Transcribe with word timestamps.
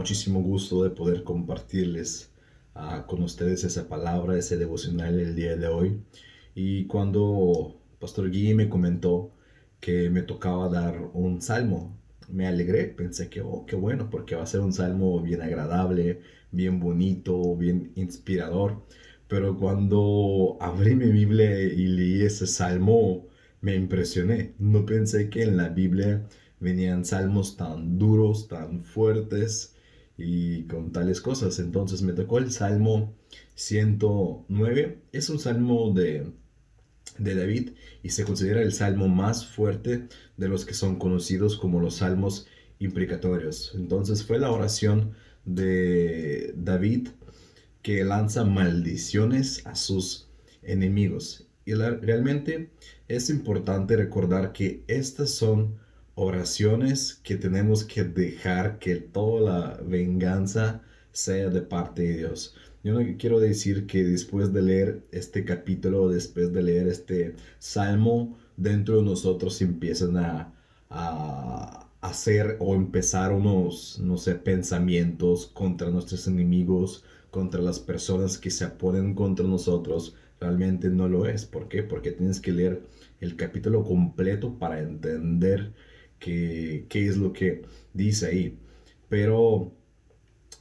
muchísimo 0.00 0.40
gusto 0.40 0.82
de 0.82 0.88
poder 0.88 1.24
compartirles 1.24 2.30
uh, 2.74 3.06
con 3.06 3.22
ustedes 3.22 3.64
esa 3.64 3.86
palabra, 3.86 4.38
ese 4.38 4.56
devocional 4.56 5.20
el 5.20 5.36
día 5.36 5.56
de 5.56 5.66
hoy. 5.66 6.00
Y 6.54 6.86
cuando 6.86 7.76
Pastor 7.98 8.30
Guy 8.30 8.54
me 8.54 8.70
comentó 8.70 9.30
que 9.78 10.08
me 10.08 10.22
tocaba 10.22 10.70
dar 10.70 11.10
un 11.12 11.42
salmo, 11.42 11.94
me 12.30 12.46
alegré, 12.46 12.86
pensé 12.86 13.28
que, 13.28 13.42
oh, 13.42 13.66
qué 13.66 13.76
bueno, 13.76 14.08
porque 14.08 14.36
va 14.36 14.44
a 14.44 14.46
ser 14.46 14.60
un 14.60 14.72
salmo 14.72 15.20
bien 15.20 15.42
agradable, 15.42 16.22
bien 16.50 16.80
bonito, 16.80 17.54
bien 17.56 17.92
inspirador. 17.94 18.82
Pero 19.28 19.58
cuando 19.58 20.56
abrí 20.60 20.94
mi 20.96 21.10
Biblia 21.12 21.60
y 21.62 21.86
leí 21.88 22.22
ese 22.22 22.46
salmo, 22.46 23.26
me 23.60 23.74
impresioné. 23.74 24.54
No 24.58 24.86
pensé 24.86 25.28
que 25.28 25.42
en 25.42 25.58
la 25.58 25.68
Biblia 25.68 26.26
venían 26.58 27.04
salmos 27.04 27.58
tan 27.58 27.98
duros, 27.98 28.48
tan 28.48 28.82
fuertes 28.82 29.76
y 30.20 30.64
con 30.64 30.92
tales 30.92 31.20
cosas. 31.20 31.58
Entonces 31.58 32.02
me 32.02 32.12
tocó 32.12 32.38
el 32.38 32.52
Salmo 32.52 33.14
109. 33.54 34.98
Es 35.12 35.30
un 35.30 35.38
salmo 35.38 35.92
de, 35.92 36.30
de 37.18 37.34
David 37.34 37.70
y 38.02 38.10
se 38.10 38.24
considera 38.24 38.62
el 38.62 38.72
salmo 38.72 39.08
más 39.08 39.46
fuerte 39.46 40.08
de 40.36 40.48
los 40.48 40.64
que 40.64 40.74
son 40.74 40.98
conocidos 40.98 41.56
como 41.56 41.80
los 41.80 41.96
salmos 41.96 42.46
imprecatorios. 42.78 43.72
Entonces 43.74 44.24
fue 44.24 44.38
la 44.38 44.50
oración 44.50 45.14
de 45.44 46.52
David 46.56 47.08
que 47.82 48.04
lanza 48.04 48.44
maldiciones 48.44 49.66
a 49.66 49.74
sus 49.74 50.28
enemigos. 50.62 51.46
Y 51.64 51.74
realmente 51.74 52.70
es 53.08 53.30
importante 53.30 53.96
recordar 53.96 54.52
que 54.52 54.84
estas 54.86 55.30
son 55.30 55.78
oraciones 56.14 57.20
que 57.22 57.36
tenemos 57.36 57.84
que 57.84 58.04
dejar 58.04 58.78
que 58.78 58.96
toda 58.96 59.40
la 59.40 59.80
venganza 59.82 60.82
sea 61.12 61.48
de 61.50 61.62
parte 61.62 62.02
de 62.02 62.16
Dios. 62.18 62.54
Yo 62.82 62.94
no 62.98 63.16
quiero 63.18 63.40
decir 63.40 63.86
que 63.86 64.04
después 64.04 64.52
de 64.52 64.62
leer 64.62 65.02
este 65.12 65.44
capítulo, 65.44 66.08
después 66.08 66.52
de 66.52 66.62
leer 66.62 66.88
este 66.88 67.34
salmo, 67.58 68.38
dentro 68.56 68.98
de 68.98 69.02
nosotros 69.02 69.60
empiezan 69.60 70.16
a, 70.16 70.54
a 70.88 71.88
hacer 72.00 72.56
o 72.60 72.74
empezar 72.74 73.32
unos, 73.32 73.98
no 74.00 74.16
sé, 74.16 74.34
pensamientos 74.34 75.46
contra 75.46 75.90
nuestros 75.90 76.26
enemigos, 76.26 77.04
contra 77.30 77.60
las 77.60 77.78
personas 77.78 78.38
que 78.38 78.50
se 78.50 78.64
oponen 78.66 79.14
contra 79.14 79.46
nosotros. 79.46 80.14
Realmente 80.40 80.88
no 80.88 81.08
lo 81.08 81.26
es. 81.26 81.44
¿Por 81.44 81.68
qué? 81.68 81.82
Porque 81.82 82.12
tienes 82.12 82.40
que 82.40 82.52
leer 82.52 82.82
el 83.20 83.36
capítulo 83.36 83.84
completo 83.84 84.58
para 84.58 84.80
entender 84.80 85.72
qué, 86.20 86.86
es 86.92 87.16
lo 87.16 87.32
que 87.32 87.62
dice 87.92 88.26
ahí. 88.26 88.58
Pero 89.08 89.72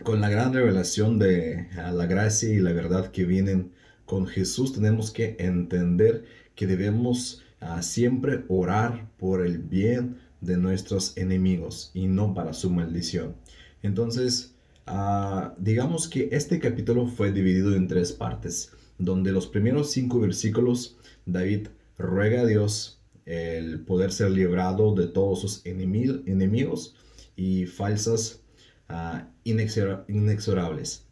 con 0.04 0.22
la 0.22 0.30
gran 0.30 0.54
revelación 0.54 1.20
de 1.20 1.68
la 1.76 2.06
gracia 2.08 2.50
y 2.50 2.60
la 2.60 2.72
verdad 2.72 3.12
que 3.12 3.26
vienen 3.26 3.72
con 4.06 4.26
Jesús, 4.26 4.74
tenemos 4.74 5.12
que 5.12 5.36
entender 5.40 6.26
que 6.56 6.66
debemos 6.66 7.44
ah, 7.60 7.84
siempre 7.84 8.44
orar 8.48 9.08
por 9.18 9.46
el 9.46 9.60
bien 9.60 10.18
de 10.42 10.58
nuestros 10.58 11.16
enemigos 11.18 11.92
y 11.94 12.08
no 12.08 12.34
para 12.34 12.54
su 12.54 12.70
maldición. 12.72 13.36
Entonces, 13.84 14.56
ah, 14.88 15.54
digamos 15.60 16.08
que 16.08 16.30
este 16.32 16.60
capítulo 16.60 17.08
fue 17.08 17.32
dividido 17.32 17.76
en 17.76 17.88
tres 17.88 18.14
partes, 18.14 18.72
donde 18.98 19.32
los 19.32 19.48
primeros 19.48 19.92
cinco 19.92 20.20
versículos 20.20 20.98
David 21.26 21.68
ruega 21.98 22.42
a 22.42 22.46
Dios 22.46 22.99
el 23.30 23.82
poder 23.82 24.12
ser 24.12 24.32
librado 24.32 24.96
de 24.96 25.06
todos 25.06 25.42
sus 25.42 25.66
enemigos 25.66 26.96
y 27.36 27.68
falsas 27.68 28.42
uh, 28.90 29.20
inexorables. 29.44 31.06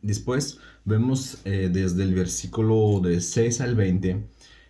Después 0.00 0.58
vemos 0.84 1.38
eh, 1.44 1.68
desde 1.72 2.04
el 2.04 2.14
versículo 2.14 3.00
de 3.00 3.20
6 3.20 3.60
al 3.62 3.74
20, 3.74 4.10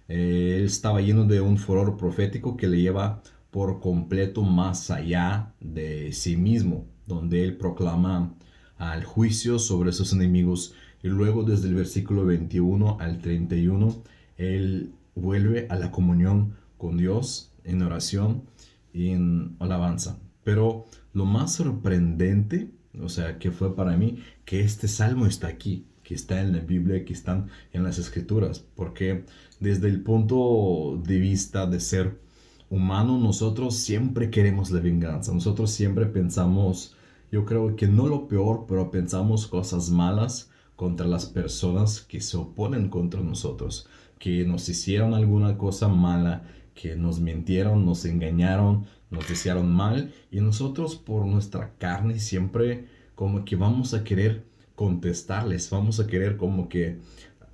eh, 0.09 0.57
él 0.59 0.65
estaba 0.65 1.03
lleno 1.03 1.25
de 1.25 1.43
un 1.43 1.59
furor 1.59 1.99
profético 1.99 2.57
que 2.57 2.67
le 2.67 2.81
lleva 2.81 3.23
por 3.51 3.81
completo 3.81 4.43
más 4.43 4.91
allá 4.91 5.53
de 5.61 6.13
sí 6.15 6.37
mismo, 6.37 6.87
donde 7.07 7.45
él 7.45 7.59
proclama 7.59 8.35
al 8.79 9.05
juicio 9.05 9.59
sobre 9.59 9.93
sus 9.93 10.15
enemigos. 10.15 10.75
Y 11.03 11.09
luego 11.09 11.45
desde 11.45 11.69
el 11.69 11.75
versículo 11.75 12.25
21 12.25 12.97
al 13.01 13.19
31, 13.19 14.03
él 14.39 14.95
vuelve 15.15 15.67
a 15.71 15.77
la 15.77 15.91
comunión 15.91 16.55
con 16.79 16.97
Dios 16.97 17.53
en 17.65 17.83
oración 17.83 18.45
y 18.93 19.09
en 19.11 19.57
alabanza. 19.59 20.19
Pero 20.45 20.85
lo 21.13 21.25
más 21.25 21.55
sorprendente, 21.55 22.71
o 23.01 23.09
sea, 23.09 23.39
que 23.39 23.51
fue 23.51 23.75
para 23.75 23.97
mí, 23.97 24.19
que 24.45 24.61
este 24.61 24.89
salmo 24.89 25.27
está 25.27 25.49
aquí, 25.49 25.87
que 26.03 26.15
está 26.15 26.41
en 26.41 26.53
la 26.53 26.59
Biblia, 26.59 27.05
que 27.05 27.13
están 27.13 27.49
en 27.73 27.83
las 27.83 27.99
escrituras, 27.99 28.65
porque 28.75 29.25
desde 29.61 29.89
el 29.89 30.03
punto 30.03 31.01
de 31.05 31.19
vista 31.19 31.67
de 31.67 31.81
ser 31.81 32.21
humano, 32.69 33.19
nosotros 33.19 33.77
siempre 33.77 34.31
queremos 34.31 34.71
la 34.71 34.81
venganza, 34.81 35.33
nosotros 35.33 35.71
siempre 35.71 36.07
pensamos, 36.07 36.95
yo 37.33 37.45
creo 37.45 37.75
que 37.77 37.89
no 37.89 38.07
lo 38.07 38.29
peor, 38.29 38.67
pero 38.69 38.91
pensamos 38.91 39.47
cosas 39.47 39.91
malas 39.91 40.51
contra 40.77 41.07
las 41.07 41.27
personas 41.27 42.01
que 42.01 42.21
se 42.21 42.37
oponen 42.37 42.89
contra 42.89 43.21
nosotros 43.21 43.89
que 44.19 44.45
nos 44.45 44.69
hicieron 44.69 45.15
alguna 45.15 45.59
cosa 45.59 45.89
mala, 45.89 46.45
que 46.75 46.97
nos 46.97 47.21
mintieron, 47.21 47.85
nos 47.85 48.05
engañaron, 48.05 48.87
nos 49.11 49.29
desearon 49.29 49.73
mal 49.73 50.13
y 50.31 50.41
nosotros 50.41 50.97
por 50.97 51.27
nuestra 51.27 51.75
carne 51.79 52.19
siempre 52.19 52.87
como 53.15 53.45
que 53.45 53.57
vamos 53.57 53.95
a 53.95 54.05
querer 54.05 54.45
contestarles, 54.75 55.71
vamos 55.71 56.01
a 56.01 56.07
querer 56.07 56.37
como 56.37 56.69
que 56.69 56.99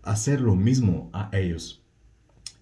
hacer 0.03 0.41
lo 0.41 0.57
mismo 0.57 1.11
a 1.13 1.31
ellos. 1.33 1.83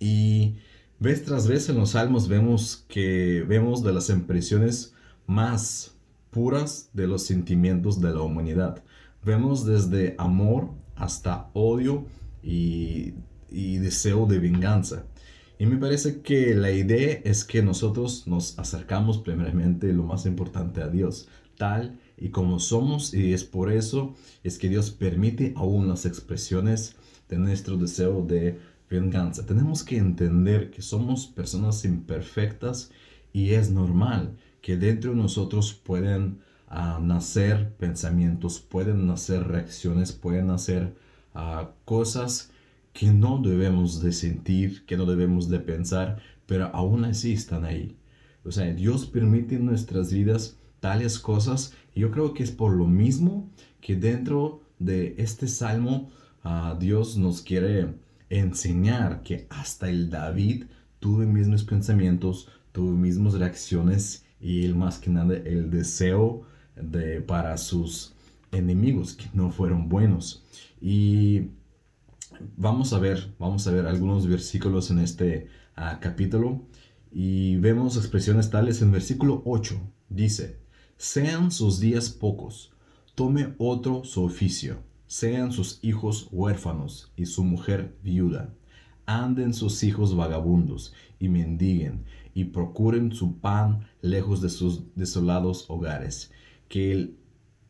Y 0.01 0.57
vez 0.99 1.25
tras 1.25 1.47
vez 1.47 1.69
en 1.69 1.77
los 1.77 1.91
salmos 1.91 2.29
vemos 2.29 2.85
que 2.89 3.45
vemos 3.47 3.83
de 3.83 3.93
las 3.93 4.11
impresiones 4.11 4.95
más 5.27 5.95
puras 6.31 6.91
de 6.93 7.07
los 7.07 7.23
sentimientos 7.23 8.01
de 8.01 8.13
la 8.13 8.23
humanidad. 8.23 8.83
Vemos 9.25 9.65
desde 9.65 10.15
amor 10.19 10.71
hasta 10.97 11.51
odio 11.53 12.07
y 12.43 13.15
y 13.51 13.79
deseo 13.79 14.27
de 14.27 14.39
venganza. 14.39 15.05
Y 15.59 15.67
me 15.67 15.77
parece 15.77 16.21
que 16.21 16.55
la 16.55 16.71
idea 16.71 17.21
es 17.25 17.45
que 17.45 17.63
nosotros 17.63 18.27
nos 18.27 18.59
acercamos 18.59 19.19
primeramente 19.19 19.93
lo 19.93 20.05
más 20.05 20.25
importante 20.25 20.83
a 20.83 20.89
Dios, 20.89 21.29
tal 21.57 21.99
y 22.17 22.29
como 22.29 22.61
somos, 22.61 23.13
y 23.13 23.33
es 23.33 23.45
por 23.45 23.73
eso 23.73 24.15
es 24.45 24.59
que 24.59 24.69
Dios 24.69 24.91
permite 24.91 25.53
aún 25.57 25.89
las 25.89 26.07
expresiones 26.07 26.95
de 27.29 27.39
nuestro 27.39 27.77
deseo 27.77 28.23
de 28.23 28.59
venganza. 28.89 29.45
Tenemos 29.47 29.83
que 29.83 29.99
entender 29.99 30.71
que 30.71 30.83
somos 30.83 31.27
personas 31.27 31.85
imperfectas 31.85 32.91
y 33.33 33.51
es 33.51 33.71
normal 33.71 34.37
que 34.63 34.77
dentro 34.77 35.11
de 35.11 35.17
nosotros 35.17 35.73
pueden 35.73 36.39
ah, 36.69 37.01
nacer 37.03 37.75
pensamientos, 37.75 38.61
pueden 38.61 39.07
nacer 39.07 39.47
reacciones, 39.47 40.13
pueden 40.13 40.47
nacer 40.47 40.95
uh, 41.35 41.67
cosas 41.85 42.51
que 42.99 43.13
no 43.13 43.39
debemos 43.41 44.03
de 44.03 44.11
sentir, 44.11 44.85
que 44.85 44.97
no 44.97 45.07
debemos 45.07 45.49
de 45.49 45.61
pensar, 45.61 46.21
pero 46.47 46.67
aún 46.75 47.05
así 47.05 47.33
están 47.33 47.65
ahí. 47.65 47.97
O 48.45 48.51
sea, 48.51 48.75
Dios 48.75 49.07
permite 49.07 49.55
en 49.55 49.67
nuestras 49.67 50.13
vidas 50.13 50.57
tales 50.81 51.21
cosas 51.21 51.75
y 51.95 52.01
yo 52.01 52.11
creo 52.11 52.35
que 52.35 52.43
es 52.43 52.51
por 52.51 52.73
lo 52.73 52.89
mismo 52.89 53.49
que 53.81 53.95
dentro 53.95 54.63
de 54.81 55.15
este 55.17 55.47
salmo 55.47 56.11
uh, 56.45 56.77
Dios 56.77 57.17
nos 57.17 57.41
quiere 57.41 57.95
enseñar 58.31 59.23
que 59.23 59.47
hasta 59.49 59.89
el 59.89 60.11
David 60.11 60.65
tuvo 60.99 61.19
mismos 61.19 61.63
pensamientos, 61.63 62.49
tuvo 62.73 62.91
mismas 62.91 63.35
reacciones 63.35 64.25
y 64.41 64.65
él 64.65 64.75
más 64.75 64.99
que 64.99 65.11
nada 65.11 65.37
el 65.37 65.71
deseo 65.71 66.43
de 66.75 67.21
para 67.21 67.59
sus 67.59 68.13
enemigos 68.51 69.15
que 69.15 69.27
no 69.35 69.53
fueron 69.53 69.89
buenos. 69.89 70.43
Y 70.81 71.51
vamos 72.57 72.93
a 72.93 72.99
ver, 72.99 73.35
vamos 73.39 73.67
a 73.67 73.71
ver 73.71 73.87
algunos 73.87 74.27
versículos 74.27 74.91
en 74.91 74.99
este 74.99 75.49
ah, 75.77 75.99
capítulo 76.01 76.63
y 77.11 77.57
vemos 77.57 77.97
expresiones 77.97 78.51
tales 78.51 78.83
en 78.83 78.93
versículo 78.93 79.43
8. 79.45 79.81
Dice, 80.09 80.59
sean 80.97 81.51
sus 81.51 81.81
días 81.81 82.11
pocos, 82.11 82.73
tome 83.15 83.55
otro 83.59 84.05
su 84.05 84.25
oficio, 84.25 84.83
sean 85.07 85.53
sus 85.53 85.79
hijos 85.83 86.29
huérfanos 86.33 87.13
y 87.17 87.27
su 87.27 87.45
mujer 87.45 87.97
viuda, 88.03 88.55
anden 89.07 89.55
sus 89.55 89.83
hijos 89.83 90.17
vagabundos 90.17 90.93
y 91.19 91.29
mendiguen 91.29 92.05
y 92.35 92.45
procuren 92.45 93.13
su 93.13 93.39
pan 93.39 93.87
lejos 94.03 94.41
de 94.41 94.51
sus 94.51 94.95
desolados 94.95 95.65
hogares, 95.69 96.31
que 96.69 96.93
el 96.93 97.17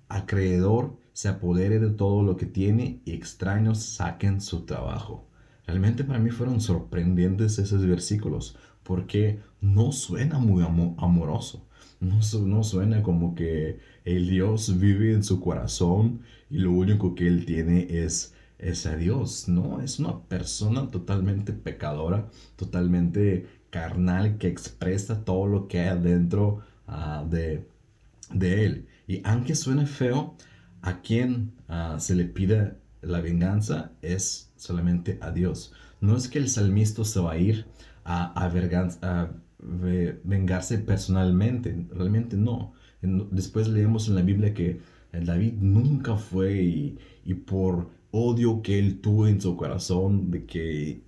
acreedor 0.09 0.97
se 1.19 1.27
apodere 1.27 1.81
de 1.81 1.91
todo 1.91 2.23
lo 2.23 2.37
que 2.37 2.47
tiene 2.47 3.01
y 3.05 3.11
extraños 3.11 3.83
saquen 3.83 4.41
su 4.41 4.61
trabajo. 4.67 5.27
Realmente 5.67 6.05
para 6.05 6.21
mí 6.21 6.31
fueron 6.31 6.61
sorprendentes 6.61 7.59
esos 7.59 7.85
versículos 7.85 8.57
porque 8.85 9.41
no 9.61 9.91
suena 9.91 10.39
muy 10.39 10.63
amoroso. 10.63 11.67
No, 11.99 12.63
suena 12.63 13.03
como 13.03 13.35
que 13.35 13.81
el 14.05 14.29
Dios 14.29 14.79
vive 14.79 15.13
en 15.13 15.25
su 15.25 15.41
corazón 15.41 16.21
y 16.51 16.59
lo 16.59 16.71
único 16.71 17.17
que 17.17 17.27
él 17.27 17.47
tiene 17.47 17.89
es, 17.91 18.33
es 18.61 18.89
Dios. 18.97 19.49
No, 19.49 19.81
es 19.81 19.99
una 19.99 20.21
persona 20.21 20.89
totalmente 20.89 21.53
pecadora, 21.53 22.29
totalmente 22.55 23.49
carnal 23.71 24.39
que 24.39 24.47
expresa 24.47 25.25
todo 25.25 25.49
lo 25.49 25.67
que 25.67 25.81
hay 25.81 25.89
adentro 25.89 26.61
ah, 26.87 27.27
de, 27.29 27.67
de 28.33 28.65
él. 28.65 28.87
Y 29.09 29.21
aunque 29.25 29.57
suene 29.57 29.85
feo, 29.85 30.37
a 30.83 31.01
quien 31.01 31.53
ah, 31.69 31.97
se 31.99 32.15
le 32.15 32.25
pide 32.25 32.75
la 33.03 33.21
venganza 33.21 33.93
es 34.03 34.51
solamente 34.57 35.19
a 35.21 35.31
Dios. 35.31 35.73
No 36.01 36.17
es 36.17 36.29
que 36.29 36.39
el 36.39 36.49
salmista 36.49 37.05
se 37.05 37.21
va 37.21 37.33
a 37.33 37.39
ir 37.39 37.67
a, 38.05 38.33
a, 38.45 39.31
vengarse 40.25 40.79
personalmente, 40.79 41.87
realmente 41.91 42.37
no. 42.37 42.73
Después 43.03 43.69
leemos 43.69 44.09
en 44.09 44.15
la 44.15 44.23
Biblia 44.23 44.55
que 44.55 44.81
David 45.13 45.55
nunca 45.61 46.17
fue 46.17 46.63
y, 47.25 47.35
por 47.35 47.91
odio 48.11 48.63
que 48.63 48.79
él 48.79 49.01
tuvo 49.01 49.27
en 49.27 49.41
su 49.41 49.57
corazón 49.57 50.31
de 50.31 50.47
que 50.47 51.03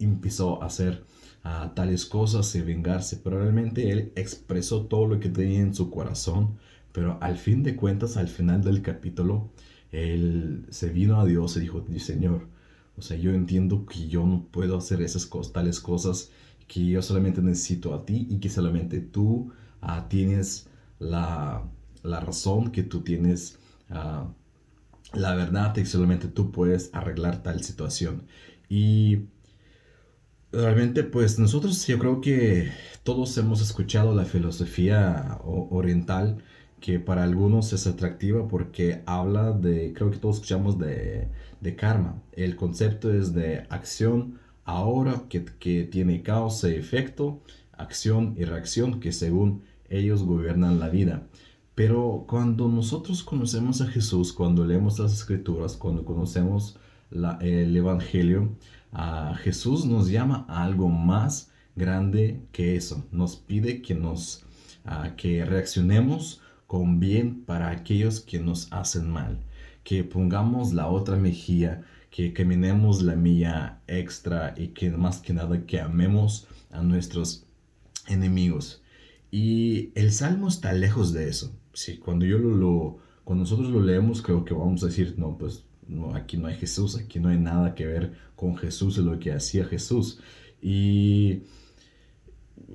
empezó 0.00 0.62
a 0.62 0.66
hacer 0.66 1.04
ah, 1.44 1.72
tales 1.74 2.06
cosas 2.06 2.54
y 2.54 2.62
vengarse, 2.62 3.20
pero 3.22 3.40
realmente 3.40 3.90
él 3.90 4.12
expresó 4.16 4.86
todo 4.86 5.06
lo 5.06 5.20
que 5.20 5.28
tenía 5.28 5.60
en 5.60 5.74
su 5.74 5.90
corazón, 5.90 6.56
pero 6.96 7.18
al 7.20 7.36
fin 7.36 7.62
de 7.62 7.76
cuentas, 7.76 8.16
al 8.16 8.26
final 8.26 8.64
del 8.64 8.80
capítulo, 8.80 9.50
él 9.92 10.64
se 10.70 10.88
vino 10.88 11.20
a 11.20 11.26
Dios 11.26 11.54
y 11.58 11.60
dijo, 11.60 11.84
Señor, 11.98 12.48
o 12.96 13.02
sea, 13.02 13.18
yo 13.18 13.34
entiendo 13.34 13.84
que 13.84 14.08
yo 14.08 14.24
no 14.24 14.46
puedo 14.50 14.78
hacer 14.78 15.02
esas 15.02 15.26
cosas, 15.26 15.52
tales 15.52 15.78
cosas, 15.78 16.30
que 16.66 16.86
yo 16.86 17.02
solamente 17.02 17.42
necesito 17.42 17.92
a 17.92 18.06
ti 18.06 18.26
y 18.30 18.38
que 18.38 18.48
solamente 18.48 19.00
tú 19.00 19.52
ah, 19.82 20.06
tienes 20.08 20.70
la, 20.98 21.68
la, 22.02 22.20
razón, 22.20 22.70
que 22.70 22.82
tú 22.82 23.02
tienes 23.02 23.58
ah, 23.90 24.32
la 25.12 25.34
verdad 25.34 25.76
y 25.76 25.84
solamente 25.84 26.28
tú 26.28 26.50
puedes 26.50 26.88
arreglar 26.94 27.42
tal 27.42 27.62
situación. 27.62 28.22
Y 28.70 29.26
realmente 30.50 31.04
pues 31.04 31.38
nosotros 31.38 31.86
yo 31.86 31.98
creo 31.98 32.22
que 32.22 32.72
todos 33.02 33.36
hemos 33.36 33.60
escuchado 33.60 34.14
la 34.14 34.24
filosofía 34.24 35.38
oriental 35.44 36.42
que 36.80 37.00
para 37.00 37.24
algunos 37.24 37.72
es 37.72 37.86
atractiva 37.86 38.48
porque 38.48 39.02
habla 39.06 39.52
de, 39.52 39.92
creo 39.94 40.10
que 40.10 40.18
todos 40.18 40.36
escuchamos 40.36 40.78
de, 40.78 41.28
de 41.60 41.76
karma. 41.76 42.22
El 42.32 42.56
concepto 42.56 43.12
es 43.12 43.32
de 43.34 43.66
acción 43.70 44.38
ahora 44.64 45.22
que, 45.28 45.44
que 45.44 45.84
tiene 45.84 46.22
causa 46.22 46.68
y 46.68 46.74
efecto, 46.74 47.40
acción 47.72 48.34
y 48.36 48.44
reacción 48.44 49.00
que 49.00 49.12
según 49.12 49.62
ellos 49.88 50.22
gobiernan 50.22 50.78
la 50.78 50.88
vida. 50.88 51.26
Pero 51.74 52.24
cuando 52.26 52.68
nosotros 52.68 53.22
conocemos 53.22 53.80
a 53.80 53.86
Jesús, 53.86 54.32
cuando 54.32 54.64
leemos 54.64 54.98
las 54.98 55.12
escrituras, 55.12 55.76
cuando 55.76 56.04
conocemos 56.04 56.78
la, 57.10 57.38
el 57.42 57.76
Evangelio, 57.76 58.56
Jesús 59.42 59.84
nos 59.84 60.08
llama 60.08 60.46
a 60.48 60.64
algo 60.64 60.88
más 60.88 61.50
grande 61.74 62.40
que 62.52 62.76
eso. 62.76 63.04
Nos 63.12 63.36
pide 63.36 63.82
que 63.82 63.94
nos 63.94 64.44
que 65.16 65.44
reaccionemos 65.44 66.40
con 66.66 67.00
bien 67.00 67.44
para 67.44 67.70
aquellos 67.70 68.20
que 68.20 68.40
nos 68.40 68.72
hacen 68.72 69.10
mal, 69.10 69.38
que 69.84 70.04
pongamos 70.04 70.72
la 70.72 70.88
otra 70.88 71.16
mejilla, 71.16 71.82
que 72.10 72.32
caminemos 72.32 73.02
la 73.02 73.14
milla 73.14 73.80
extra 73.86 74.54
y 74.56 74.68
que 74.68 74.90
más 74.90 75.18
que 75.18 75.32
nada 75.32 75.66
que 75.66 75.80
amemos 75.80 76.48
a 76.70 76.82
nuestros 76.82 77.44
enemigos. 78.08 78.82
Y 79.30 79.90
el 79.94 80.12
salmo 80.12 80.48
está 80.48 80.72
lejos 80.72 81.12
de 81.12 81.28
eso. 81.28 81.52
Sí, 81.72 81.98
cuando 81.98 82.24
yo 82.24 82.38
lo, 82.38 82.50
lo 82.50 82.98
cuando 83.24 83.42
nosotros 83.42 83.70
lo 83.70 83.80
leemos 83.80 84.22
creo 84.22 84.44
que 84.44 84.54
vamos 84.54 84.82
a 84.82 84.86
decir, 84.86 85.14
no, 85.18 85.36
pues 85.36 85.64
no, 85.88 86.14
aquí 86.14 86.36
no 86.36 86.46
hay 86.46 86.56
Jesús, 86.56 86.96
aquí 86.96 87.20
no 87.20 87.28
hay 87.28 87.38
nada 87.38 87.74
que 87.74 87.86
ver 87.86 88.14
con 88.34 88.56
Jesús 88.56 88.98
y 88.98 89.02
lo 89.02 89.18
que 89.18 89.32
hacía 89.32 89.64
Jesús. 89.64 90.20
Y 90.62 91.42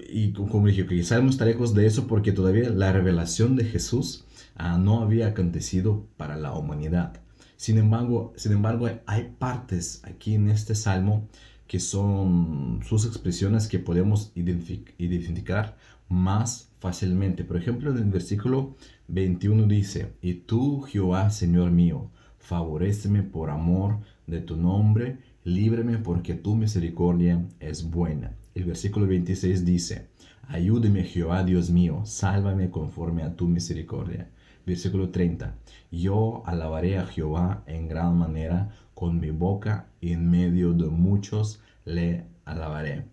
y 0.10 0.34
como 0.34 0.68
dije, 0.68 1.04
Salmo 1.04 1.30
está 1.30 1.46
lejos 1.46 1.74
de 1.74 1.86
eso 1.86 2.08
porque 2.08 2.32
todavía 2.32 2.70
la 2.70 2.92
revelación 2.92 3.56
de 3.56 3.66
Jesús 3.66 4.26
ah, 4.56 4.78
no 4.78 5.02
había 5.02 5.28
acontecido 5.28 6.06
para 6.18 6.36
la 6.36 6.54
humanidad. 6.54 7.14
Sin 7.56 7.78
embargo, 7.78 8.34
sin 8.36 8.54
embargo, 8.54 8.90
hay 9.06 9.36
partes 9.38 10.02
aquí 10.04 10.36
en 10.36 10.50
este 10.50 10.76
salmo 10.76 11.28
que 11.68 11.80
son 11.80 12.82
sus 12.84 13.06
expresiones 13.06 13.68
que 13.68 13.80
podemos 13.80 14.32
identificar 14.36 15.78
más 16.10 16.70
fácilmente. 16.80 17.44
Por 17.44 17.58
ejemplo, 17.58 17.92
en 17.92 17.98
el 17.98 18.10
versículo 18.10 18.76
21 19.08 19.68
dice, 19.68 20.14
y 20.22 20.34
tú, 20.34 20.82
Jehová, 20.82 21.30
Señor 21.30 21.72
mío, 21.72 22.10
favoreceme 22.40 23.24
por 23.24 23.50
amor 23.50 24.00
de 24.28 24.42
tu 24.42 24.58
nombre, 24.58 25.20
líbreme 25.44 25.98
porque 26.00 26.34
tu 26.34 26.56
misericordia 26.56 27.46
es 27.60 27.90
buena. 27.90 28.34
El 28.54 28.66
versículo 28.66 29.08
26 29.08 29.64
dice, 29.64 30.10
Ayúdeme 30.48 31.04
Jehová 31.04 31.44
Dios 31.44 31.70
mío, 31.70 32.02
sálvame 32.04 32.70
conforme 32.70 33.24
a 33.24 33.34
tu 33.36 33.48
misericordia. 33.48 34.30
Versículo 34.66 35.10
30, 35.10 35.56
Yo 35.92 36.44
alabaré 36.46 36.98
a 36.98 37.06
Jehová 37.06 37.64
en 37.66 37.88
gran 37.88 38.18
manera 38.18 38.70
con 38.94 39.20
mi 39.20 39.32
boca 39.32 39.88
y 40.02 40.12
en 40.12 40.30
medio 40.30 40.74
de 40.74 40.88
muchos 40.88 41.62
le 41.86 42.26
alabaré. 42.44 43.06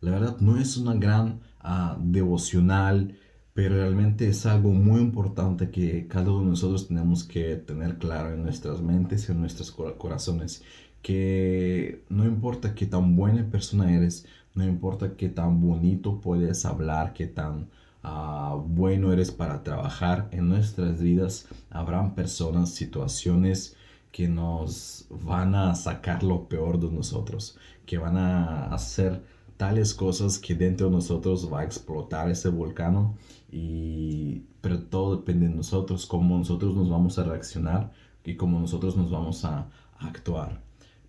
La 0.00 0.12
verdad 0.12 0.38
no 0.40 0.58
es 0.58 0.78
una 0.78 0.94
gran 0.94 1.40
ah, 1.60 1.98
devocional, 2.00 3.18
pero 3.52 3.76
realmente 3.76 4.28
es 4.28 4.46
algo 4.46 4.70
muy 4.70 5.00
importante 5.00 5.70
que 5.70 6.06
cada 6.08 6.30
uno 6.30 6.40
de 6.40 6.50
nosotros 6.50 6.88
tenemos 6.88 7.24
que 7.24 7.56
tener 7.56 7.98
claro 7.98 8.32
en 8.32 8.42
nuestras 8.42 8.80
mentes 8.80 9.28
y 9.28 9.32
en 9.32 9.40
nuestros 9.40 9.70
corazones 9.72 10.62
que 11.06 12.02
no 12.08 12.24
importa 12.24 12.74
qué 12.74 12.84
tan 12.84 13.14
buena 13.14 13.48
persona 13.48 13.94
eres, 13.94 14.26
no 14.56 14.64
importa 14.64 15.14
qué 15.16 15.28
tan 15.28 15.60
bonito 15.60 16.20
puedes 16.20 16.64
hablar, 16.64 17.12
qué 17.12 17.28
tan 17.28 17.68
ah, 18.02 18.60
bueno 18.66 19.12
eres 19.12 19.30
para 19.30 19.62
trabajar, 19.62 20.28
en 20.32 20.48
nuestras 20.48 21.00
vidas 21.00 21.46
habrán 21.70 22.16
personas, 22.16 22.70
situaciones 22.70 23.76
que 24.10 24.26
nos 24.26 25.06
van 25.08 25.54
a 25.54 25.76
sacar 25.76 26.24
lo 26.24 26.48
peor 26.48 26.80
de 26.80 26.90
nosotros, 26.90 27.56
que 27.86 27.98
van 27.98 28.16
a 28.16 28.74
hacer 28.74 29.22
tales 29.56 29.94
cosas 29.94 30.40
que 30.40 30.56
dentro 30.56 30.86
de 30.88 30.92
nosotros 30.92 31.52
va 31.52 31.60
a 31.60 31.64
explotar 31.64 32.28
ese 32.28 32.48
volcán 32.48 33.14
y 33.52 34.42
pero 34.60 34.82
todo 34.82 35.18
depende 35.18 35.46
de 35.46 35.54
nosotros 35.54 36.04
cómo 36.04 36.36
nosotros 36.36 36.74
nos 36.74 36.90
vamos 36.90 37.16
a 37.20 37.22
reaccionar 37.22 37.92
y 38.24 38.34
cómo 38.34 38.58
nosotros 38.58 38.96
nos 38.96 39.08
vamos 39.12 39.44
a 39.44 39.68
actuar 40.00 40.66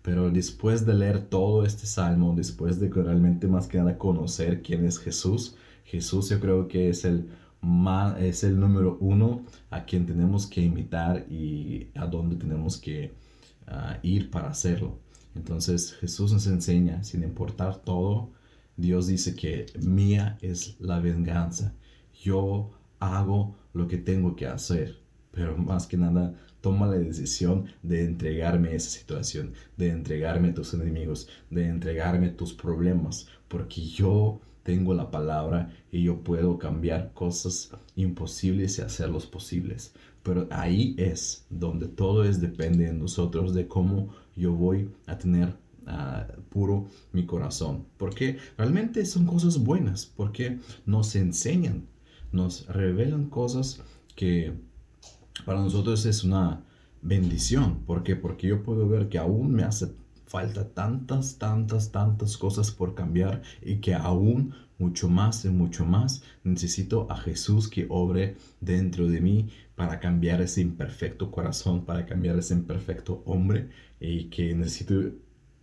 pero 0.08 0.30
después 0.30 0.86
de 0.86 0.94
leer 0.94 1.20
todo 1.20 1.66
este 1.66 1.84
salmo, 1.84 2.34
después 2.34 2.80
de 2.80 2.88
realmente 2.88 3.46
más 3.46 3.66
que 3.66 3.76
nada 3.76 3.98
conocer 3.98 4.62
quién 4.62 4.86
es 4.86 4.98
Jesús, 4.98 5.54
Jesús 5.84 6.30
yo 6.30 6.40
creo 6.40 6.66
que 6.66 6.88
es 6.88 7.04
el, 7.04 7.28
es 8.18 8.42
el 8.42 8.58
número 8.58 8.96
uno 9.02 9.44
a 9.68 9.84
quien 9.84 10.06
tenemos 10.06 10.46
que 10.46 10.62
imitar 10.62 11.26
y 11.30 11.88
a 11.94 12.06
dónde 12.06 12.36
tenemos 12.36 12.78
que 12.78 13.12
ah, 13.66 13.98
ir 14.02 14.30
para 14.30 14.48
hacerlo. 14.48 14.98
Entonces 15.34 15.92
Jesús 16.00 16.32
nos 16.32 16.46
enseña, 16.46 17.04
sin 17.04 17.22
importar 17.22 17.76
todo, 17.76 18.30
Dios 18.78 19.08
dice 19.08 19.36
que 19.36 19.66
mía 19.78 20.38
es 20.40 20.80
la 20.80 21.00
venganza. 21.00 21.74
Yo 22.18 22.70
hago 22.98 23.56
lo 23.74 23.86
que 23.86 23.98
tengo 23.98 24.34
que 24.36 24.46
hacer, 24.46 24.96
pero 25.32 25.58
más 25.58 25.86
que 25.86 25.98
nada 25.98 26.32
toma 26.60 26.86
la 26.86 26.98
decisión 26.98 27.66
de 27.82 28.04
entregarme 28.04 28.74
esa 28.74 28.90
situación, 28.90 29.52
de 29.76 29.90
entregarme 29.90 30.52
tus 30.52 30.74
enemigos, 30.74 31.28
de 31.50 31.66
entregarme 31.66 32.30
tus 32.30 32.52
problemas, 32.52 33.28
porque 33.48 33.80
yo 33.82 34.40
tengo 34.62 34.92
la 34.92 35.10
palabra 35.10 35.72
y 35.90 36.02
yo 36.02 36.22
puedo 36.22 36.58
cambiar 36.58 37.12
cosas 37.14 37.70
imposibles 37.96 38.78
y 38.78 38.82
hacerlos 38.82 39.26
posibles. 39.26 39.94
Pero 40.22 40.46
ahí 40.50 40.94
es 40.98 41.46
donde 41.48 41.88
todo 41.88 42.24
es 42.24 42.38
depende 42.40 42.84
de 42.84 42.92
nosotros, 42.92 43.54
de 43.54 43.66
cómo 43.66 44.10
yo 44.36 44.52
voy 44.52 44.90
a 45.06 45.16
tener 45.16 45.56
ah, 45.86 46.26
puro 46.50 46.86
mi 47.12 47.24
corazón. 47.24 47.86
Porque 47.96 48.36
realmente 48.58 49.06
son 49.06 49.24
cosas 49.24 49.58
buenas, 49.58 50.04
porque 50.04 50.58
nos 50.84 51.16
enseñan, 51.16 51.86
nos 52.30 52.66
revelan 52.66 53.30
cosas 53.30 53.80
que 54.16 54.52
para 55.44 55.60
nosotros 55.60 56.04
es 56.06 56.24
una 56.24 56.62
bendición. 57.02 57.80
¿Por 57.86 58.02
qué? 58.02 58.16
Porque 58.16 58.48
yo 58.48 58.62
puedo 58.62 58.88
ver 58.88 59.08
que 59.08 59.18
aún 59.18 59.52
me 59.52 59.62
hace 59.62 59.92
falta 60.26 60.68
tantas, 60.68 61.38
tantas, 61.38 61.90
tantas 61.90 62.36
cosas 62.36 62.70
por 62.70 62.94
cambiar 62.94 63.42
y 63.62 63.76
que 63.76 63.94
aún 63.94 64.54
mucho 64.78 65.08
más 65.08 65.44
y 65.44 65.48
mucho 65.48 65.84
más 65.84 66.22
necesito 66.44 67.10
a 67.10 67.16
Jesús 67.16 67.68
que 67.68 67.86
obre 67.88 68.36
dentro 68.60 69.08
de 69.08 69.20
mí 69.20 69.48
para 69.74 69.98
cambiar 70.00 70.40
ese 70.40 70.60
imperfecto 70.60 71.30
corazón, 71.30 71.84
para 71.84 72.06
cambiar 72.06 72.38
ese 72.38 72.54
imperfecto 72.54 73.22
hombre 73.24 73.70
y 74.00 74.24
que 74.24 74.54
necesito 74.54 75.12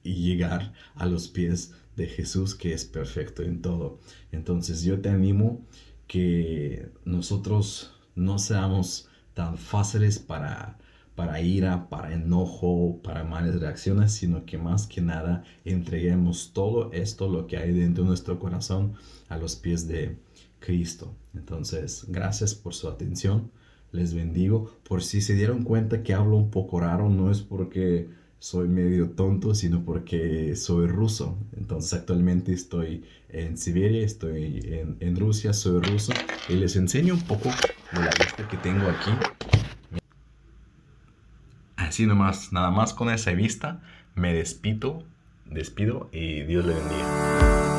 llegar 0.04 0.74
a 0.96 1.06
los 1.06 1.28
pies 1.28 1.74
de 1.96 2.08
Jesús 2.08 2.56
que 2.56 2.74
es 2.74 2.86
perfecto 2.86 3.44
en 3.44 3.62
todo. 3.62 4.00
Entonces 4.32 4.84
yo 4.84 5.00
te 5.00 5.10
animo 5.10 5.66
que 6.08 6.90
nosotros 7.06 7.94
no 8.16 8.38
seamos 8.38 9.10
tan 9.36 9.60
fáciles 9.60 10.18
para, 10.18 10.80
para 11.14 11.40
ira, 11.40 11.88
para 11.90 12.14
enojo, 12.14 13.00
para 13.04 13.24
malas 13.24 13.60
reacciones, 13.60 14.14
sino 14.14 14.46
que 14.46 14.58
más 14.58 14.88
que 14.88 15.02
nada 15.02 15.44
entreguemos 15.64 16.52
todo 16.54 16.92
esto, 16.94 17.30
lo 17.30 17.46
que 17.46 17.58
hay 17.58 17.72
dentro 17.72 18.04
de 18.04 18.10
nuestro 18.10 18.40
corazón, 18.40 18.96
a 19.30 19.38
los 19.38 19.56
pies 19.56 19.88
de 19.88 20.18
Cristo. 20.60 21.14
Entonces, 21.36 22.06
gracias 22.08 22.56
por 22.56 22.74
su 22.74 22.88
atención. 22.88 23.52
Les 23.92 24.14
bendigo. 24.14 24.72
Por 24.88 25.04
si 25.04 25.22
se 25.22 25.36
dieron 25.36 25.64
cuenta 25.64 26.02
que 26.02 26.14
hablo 26.14 26.38
un 26.38 26.50
poco 26.50 26.80
raro, 26.80 27.10
no 27.10 27.30
es 27.30 27.42
porque 27.42 28.10
soy 28.40 28.68
medio 28.68 29.10
tonto, 29.12 29.56
sino 29.56 29.84
porque 29.84 30.56
soy 30.56 30.88
ruso. 30.88 31.38
Entonces 31.58 31.94
actualmente 31.94 32.54
estoy 32.54 33.04
en 33.30 33.58
Siberia, 33.58 34.06
estoy 34.06 34.62
en, 34.66 34.98
en 35.00 35.16
Rusia, 35.16 35.54
soy 35.54 35.82
ruso 35.82 36.14
y 36.48 36.54
les 36.54 36.76
enseño 36.76 37.16
un 37.16 37.24
poco 37.24 37.50
de 37.92 38.00
la 38.00 38.12
vista 38.20 38.48
que 38.48 38.58
tengo 38.58 38.88
aquí. 38.88 39.12
Así 41.76 42.06
nomás, 42.06 42.52
nada 42.52 42.72
más 42.72 42.94
con 42.94 43.10
esa 43.10 43.32
vista, 43.32 43.82
me 44.16 44.34
despido, 44.34 45.04
despido 45.46 46.10
y 46.12 46.44
Dios 46.44 46.66
le 46.66 46.74
bendiga. 46.74 47.75